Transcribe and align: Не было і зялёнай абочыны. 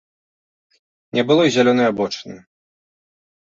Не 1.17 1.25
было 1.31 1.41
і 1.49 1.53
зялёнай 1.57 1.87
абочыны. 1.93 2.39